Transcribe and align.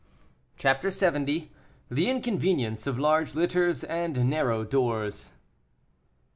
CHAPTER 0.57 0.87
LXX. 0.89 1.49
THE 1.91 2.09
INCONVENIENCE 2.09 2.87
OF 2.87 2.97
LARGE 2.97 3.35
LITTERS 3.35 3.83
AND 3.83 4.27
NARROW 4.31 4.63
DOORS. 4.63 5.29